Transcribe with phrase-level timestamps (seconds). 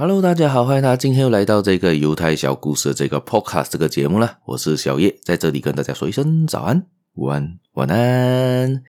[0.00, 4.38] Hello，大家好，欢迎大家今天又来到这个犹太小故事这个 Podcast 这个节目了。
[4.44, 8.84] 我是小叶，在这里跟大家说一声早安、午安、晚安。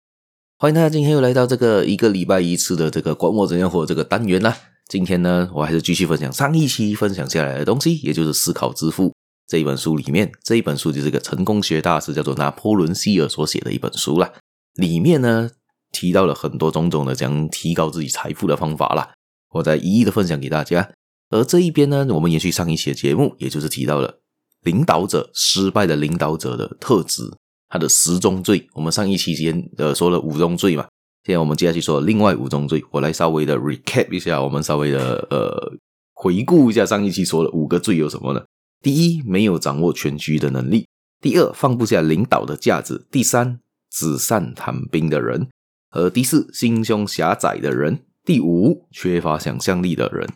[0.59, 4.55] 欢迎大家今天又来到这个一个礼拜一次的这个管我怎样活这个单元啦。
[4.87, 9.07] 今天呢，我还是继续分享上一期分享下来的东西，也就是《思考致富》
[9.47, 14.31] 这一本书里面，这一本书就是一个成功学大师叫做拿破仑希尔所写的一本书啦。
[14.75, 15.49] 里面呢
[15.91, 19.09] 提到了很多种种的讲提高自己财富的方法啦，
[19.53, 20.87] 我再一一的分享给大家。
[21.29, 24.19] 而这一边呢，我们延续上一期的节目，也就是提到了
[24.63, 27.23] 领导者失败的领导者的特质，
[27.69, 28.67] 他的十宗罪。
[28.73, 30.87] 我们上一期间呃说了五宗罪嘛，
[31.23, 32.83] 现在我们接下去说另外五宗罪。
[32.91, 35.77] 我来稍微的 recap 一下，我们稍微的呃
[36.13, 38.43] 回顾一下上一期说的五个罪有什么呢？
[38.81, 40.85] 第一，没有掌握全局的能力；
[41.21, 43.59] 第二，放不下领导的架子；第三，
[43.91, 45.47] 纸上谈兵的人；
[45.91, 50.27] 和第四，心胸狭窄的人；第五，缺乏想象力的人。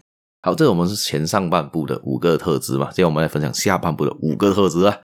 [0.45, 4.99] 好，这我们是前上半部的五个特质嘛，现在我们来分享下半部的五个特质啊。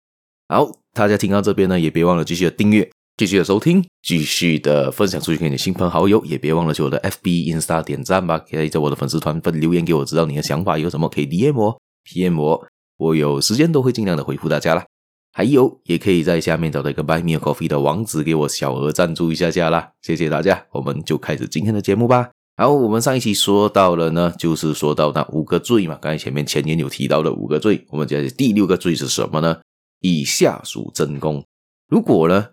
[0.48, 11.78] 好，大家听到这边呢，也别忘了继续的订阅，继续的收听，继续的分享出去给你的亲朋好友，也别忘了去我的 FB Insta 点赞吧，可以在我的粉丝团分留言给我，知道你的想法有什么，可以 DM 我
[12.08, 14.86] ，PM 我，我有时间都会尽量的回复大家啦。
[15.34, 22.30] 还有，也可以在下面找到一个 Buy Me a Coffee 的网址，给我小额赞助一下下啦，谢谢大家，我们就开始今天的节目吧。
[22.58, 25.98] 好，我们上一期说到了呢，就是说到那五个罪嘛。
[26.00, 29.58] 刚才前面前言有提到的五个罪，我们接下来第六个罪是什么呢？
[30.00, 31.44] 以下属争功。
[31.86, 32.46] 如果呢，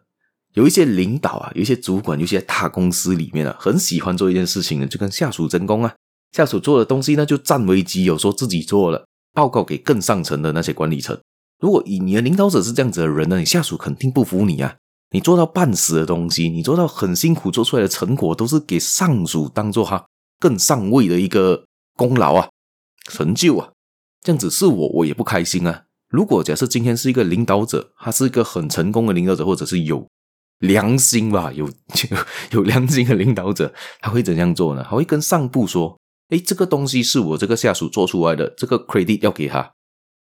[0.56, 5.96] 有一些领导啊，有一些主管，有些大公司里面啊，很喜欢做一件事情呢，就跟下属争功啊。
[6.34, 11.18] 下属做的东西呢，就占为己有，说自己做了，报告给更上层的那些管理层。
[11.62, 14.76] 如果以你的领导者是这样子的人呢，你下属肯定不服你啊。
[15.14, 20.04] 你做到半死的东西，你做到很辛苦做出来的成果，都是给上属当做他
[20.40, 21.66] 更上位的一个
[21.96, 22.50] 功劳啊、
[23.06, 23.70] 成就啊。
[24.22, 25.84] 这样子是我，我也不开心啊。
[26.10, 30.08] 如果假设今天是一个领导者，他是一个很成功的领导者，或者是有
[30.60, 31.70] 良心吧，有
[32.52, 34.84] 有良心的领导者，他会怎样做呢？
[34.84, 39.74] 他会跟上部说：“诶，这个东西是我这个下属做出来的，这个 credit 要给他。”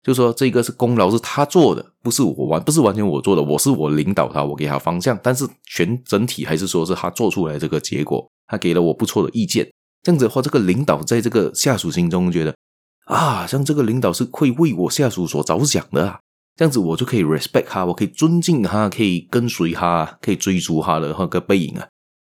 [0.02, 9.70] 就说这个是功劳是他做的，不是我完，不是完全我做的，我是我领导他，我给他方向，但是全整体还是说是他做出来这个结果，他给了我不错的意见，
[10.02, 12.54] 这样子的话，这个领导在这个下属心中觉得
[13.04, 16.20] 啊，像这个领导是会为我下属所着想的啊，
[16.56, 21.86] 这样子我就可以 respect 他，我可以尊敬他，可以跟随他，可以追逐他的那个背影啊，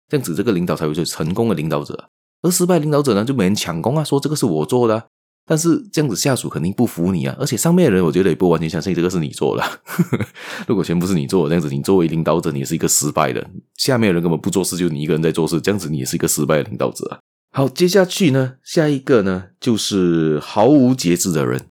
[0.09, 2.09] 这样子这个领导才会是成功的领导者，
[2.41, 5.07] 而失败领导者呢，就没人抢功啊，说这个是我做的。
[5.45, 9.63] 但是这样子下属肯定不服你啊，而且上面的人我觉得也不完全相信这个是你做的。
[10.67, 13.45] 如果全部是你做，这样子你作为领导者，你是一个失败的。
[13.75, 17.19] 下面的人根本不做事，就你一个人在做事，这样子你也是一个失败的领导者啊。
[17.51, 21.65] 好，接下去呢，下一个呢就是毫无节制的人。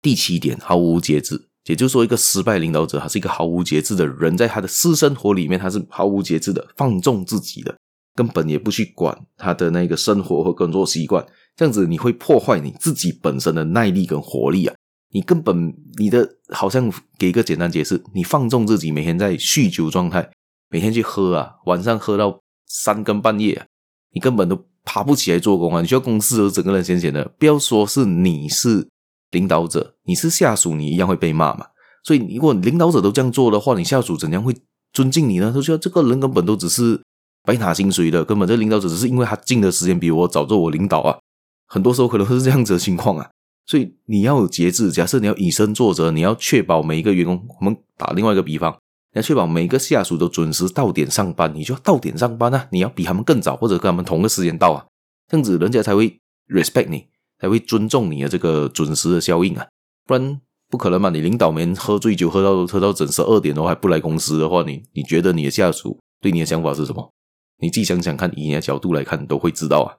[0.00, 7.76] 第七点，毫无节制，也就是说一个失败领导者，他是一个毫无节制的人，在他的私生活里面他是毫无节制的，放纵自己的，
[8.14, 11.24] 根本也不去管他的那个生活和工作习惯。
[11.58, 14.74] 这样子你会破坏你自己本身的耐力跟活力啊！
[15.10, 16.88] 你根本你的好像
[17.18, 20.30] 给一个简单解释，你放纵自己，每天在酗酒状态，
[20.70, 22.38] 每天去喝啊，晚上喝到
[22.68, 23.66] 三更半夜啊，
[24.12, 25.80] 你根本都爬不起来做工啊！
[25.80, 28.86] 你需要公司都整个人闲闲的，不要说是你是
[29.32, 31.66] 领导者，你是下属，你一样会被骂嘛。
[32.04, 34.54] 所以如果领导者都这样做的话，你下属怎样会
[34.92, 35.50] 尊敬你呢？
[35.52, 37.02] 他说这个人根本都只是
[37.42, 41.18] 白拿薪水的，根本这领导者只是因为他进的时间比我早做我领导啊。
[41.68, 43.30] 很多时候可能会是这样子的情况啊，
[43.66, 44.90] 所以你要有节制。
[44.90, 47.46] 假设你要以身作则，你要确保每一个员工。
[47.60, 48.72] 我们打另外一个比方，
[49.12, 52.66] 你要确保每一个下属都准时到点上班，你就要到点上班啊！
[52.72, 54.86] 你要比他们更早，或者跟他们同个时间到啊，
[55.28, 57.06] 这样子人家才会 respect 你，
[57.38, 59.66] 才会尊重你的这个准时的效应啊。
[60.06, 60.40] 不然
[60.70, 61.10] 不可能嘛！
[61.10, 67.12] 你领导们喝醉酒喝到喝到整十二点的话还不来公司的话，你你觉得你的下属对你的想法是什么？
[67.60, 69.96] 你自己想想看，以你的角度来看，都会知道啊。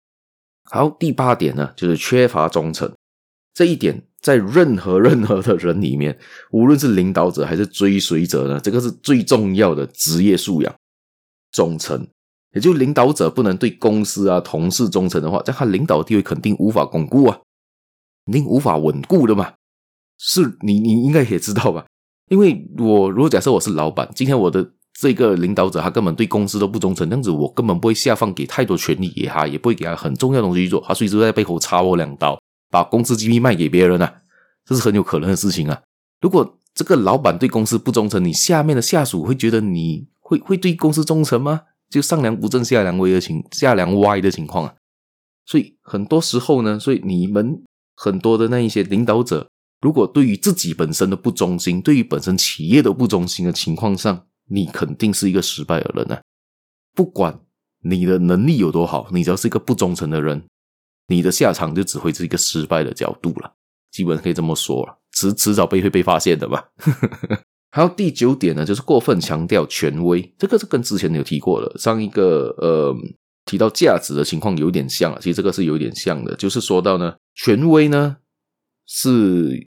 [0.71, 2.91] 好，第八点呢，就是缺乏忠诚。
[3.53, 6.17] 这一点在任何 任何的人里面，
[6.51, 10.73] 无论是领导者还是追随者呢，这个是最重要的职业素养。
[11.51, 12.07] 忠诚，
[12.53, 17.39] 也就领导者不能对公司啊、同事忠诚的话，这样他领导地位肯定无法巩固啊，
[18.25, 19.53] 肯定无法稳固的嘛。
[20.19, 21.87] 是你，你应该也知道吧？
[22.29, 24.71] 因为我如果假设我是老板，今天我的。
[25.01, 32.37] 这个领导者他根本对公司都不忠诚，这样子我根本不会下放给太多权力给他，也不会给他很重要的东西去做，他随时在背后插我两刀，
[32.69, 34.13] 把公司机密卖给别人啊，
[34.65, 35.81] 这是很有可能的事情啊。
[36.19, 41.61] 如果这个老板对公司不忠诚，你下面的下属会觉得你会会对公司忠诚吗？
[41.89, 44.73] 就上梁不正下梁歪的情下梁歪的情况啊。
[45.45, 47.63] 所以很多时候呢，所以你们
[47.95, 49.49] 很多的那一些领导者，
[49.81, 56.21] 如果对于自己本身的不忠心，对于本身企业的不忠心的情况上，你肯定是一个失败的人啊！
[56.95, 57.39] 不管
[57.83, 60.43] 你的能力有多好，你只要是一个不忠诚的人，
[61.07, 63.53] 你的下场就只会是一个失败的角度了。
[63.91, 66.69] 基本可以这么说了，迟迟早被会被发现的吧。
[67.71, 72.95] 还有第九点呢，就是过分强调权威，这个是跟之前有提过的，上一个呃
[73.45, 78.17] 提到价值的情况有点像，其实这个是有点像的，就是说到呢，权威呢
[78.87, 79.67] 是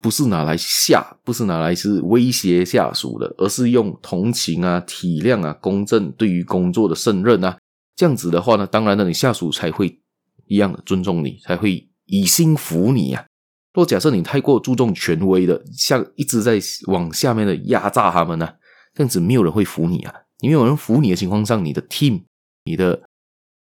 [0.00, 7.58] 不是拿来吓，不是拿来是威胁下属的，而是用同情啊、体谅啊、公正对于工作的胜任啊，
[7.94, 10.00] 这样子的话呢，当然呢，你下属才会
[10.46, 13.28] 一样的尊重你，才会以心服你呀、啊。
[13.74, 18.48] 若假设你太过注重权威的，像一直在往下面的压榨他们呢、
[18.94, 20.12] 这样子没有人会服你啊！
[20.40, 22.22] 你没有人服你的情况下，你的 team、
[22.64, 23.02] 你的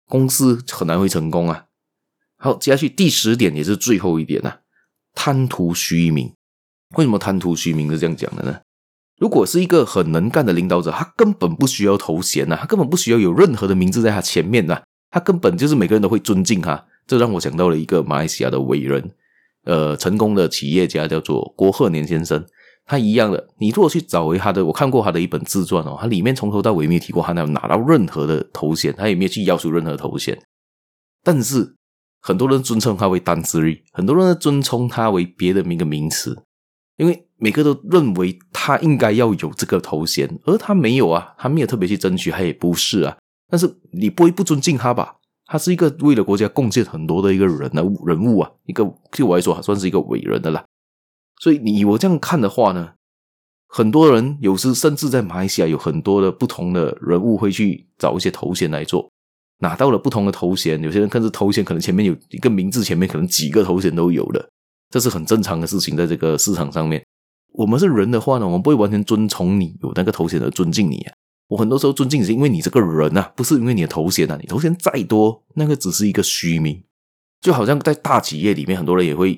[0.06, 1.66] 公司很难会成功啊。
[2.38, 4.60] 好，接下去第十点也是最后一点啊，
[5.22, 6.32] 贪图虚名。
[6.96, 8.58] 为什么贪图虚名是这样讲的呢？
[9.18, 16.86] 如果是一个很能干的领导者，他根本不需要头衔呐、啊，他根本不需要有任何的名字在他前面呐、啊，他根本就是每个人都会尊敬他。
[17.06, 19.10] 这让我想到了一个马来西亚的伟人。
[19.64, 22.42] 呃，成功的企业家叫做郭鹤年先生，
[22.86, 23.46] 他一样的。
[23.58, 30.40] 你如果去找回他的，我看过他的一本自传哦，他里面从头到尾没有提过他有拿到任何的头衔，他也没有去要求任何头衔。
[31.22, 31.76] 但是
[32.20, 36.42] 很多人尊称他为丹斯瑞，很多人尊称他为别的一个名词，
[36.96, 43.16] 因为每个都认为他应该要有这个头衔，而他没有啊，他没有特别去争取，他也不是啊。
[43.48, 45.16] 但是你不会不尊敬他吧？
[45.46, 50.64] 他是一个为了国家贡献很多的一个人呢，人物啊，一个对我来说还算是一个伟人的啦。
[51.40, 52.92] 所以你我这样看的话呢，
[53.66, 59.10] 很多人有时甚至在马来西亚有很多的不同的人物会去找一些头衔来做，
[59.60, 64.50] 拿到了不同的头衔，有些人看这头衔可能前面有一个名字，前面可能几个头衔都有的，
[64.90, 67.04] 这是很正常的事情，在这个市场上面，
[67.52, 71.12] 我们是人的话呢，我们不会完全遵从你有那个头衔而尊敬你啊。
[71.48, 74.38] 我很多时候尊敬你是因为你这个人、啊，不是因为你的头衔啊。
[74.40, 76.80] 你头衔再多，那个只是一个虚名。
[77.40, 79.36] 就好像在大企业里面，很多人也会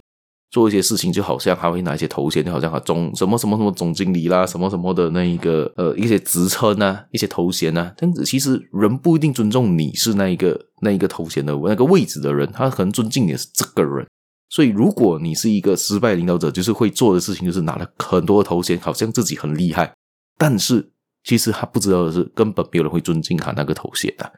[0.53, 7.93] 做一些事情，就好像还会拿一些头衔，就好像他总什么什么什么总经理啦，什么什么的那一个呃一些职称啊，一些头衔啊。
[7.97, 14.07] 这样子其实人不一定尊重你是那一个那一个头衔的那个位置的人，他可能尊敬你是这个人。
[14.49, 19.93] 所以如果你是一个失败领导者，就是会做的事情就是拿了很多头衔，好像自己很厉害，
[20.39, 20.91] 但是。
[21.25, 24.29] 其实他不知道的是，根本没有人会尊敬他那个头衔的，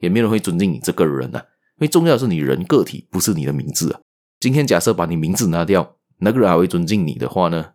[0.00, 1.38] 也没有人会尊敬你这个人啊。
[1.76, 4.00] 因为重要的是你人个体，不是你的名字啊。
[4.42, 7.74] 今天假设把你名字拿掉，那个人还会尊敬你的话呢，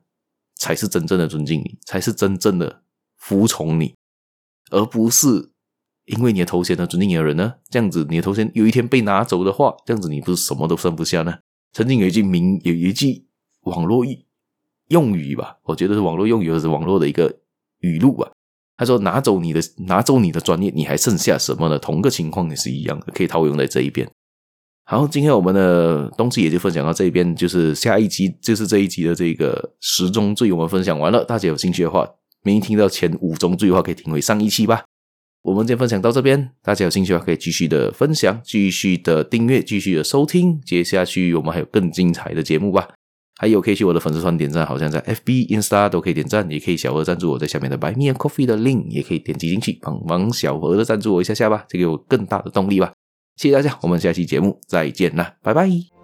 [0.55, 2.81] 才是真正的尊敬你，才是真正的
[3.15, 3.95] 服从你，
[4.69, 5.51] 而不是
[6.03, 7.53] 因为你的头衔而尊敬你的人呢。
[7.69, 11.39] 这样子，你的头衔有一天被拿走的话，这样子你不是什么都剩不下呢？
[11.71, 13.25] 曾经有一句名，有一句
[13.61, 14.03] 网络
[14.89, 17.33] 用语吧，我觉得是网络用语，或是网络的一个
[17.79, 18.29] 语录吧。
[18.75, 21.79] 他说：“拿走你的，拿走你的专业，你还剩下什么呢？
[21.79, 24.11] 同个情况也是一样的，可以套用在这一边。
[24.89, 31.25] 好，今天我们的东西也就分享到这边，就是下一集，就是这一集的这个十宗罪，我们分享完了。
[31.25, 32.07] 大家有兴趣的话，
[32.41, 34.85] 没听到前五宗罪的话，可以听回上一期吧。
[35.43, 40.57] 我们今天分享到这边，大家有兴趣的话，可以继续的分享，继续的订阅，继续的收听。
[40.61, 42.87] 接下去我们还有更精彩的节目吧。”
[43.39, 52.93] 还有可以去我的粉丝团点赞，好像在 FB、Insta 都可以点赞，也可以小额赞助我，在下面的 Buy Me a Coffee 的 link 也可以点击进去帮忙小额的赞助我一下下吧，这给我更大的动力吧。
[53.37, 55.96] 谢谢大家，我们下期节目再见啦，拜拜。